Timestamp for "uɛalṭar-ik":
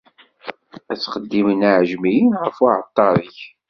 2.63-3.39